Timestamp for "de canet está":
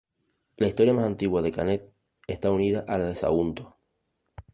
1.43-2.49